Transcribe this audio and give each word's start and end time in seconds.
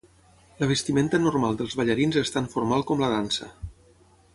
La 0.61 0.69
vestimenta 0.71 1.19
normal 1.25 1.59
dels 1.61 1.77
ballarins 1.83 2.19
és 2.25 2.35
tan 2.39 2.51
formal 2.57 2.89
com 2.93 3.05
la 3.05 3.15
dansa. 3.17 3.53